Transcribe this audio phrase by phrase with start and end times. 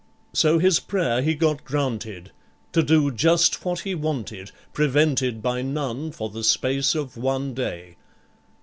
[0.33, 2.31] So his prayer he got granted
[2.71, 7.97] to do just what he wanted, Prevented by none, for the space of one day.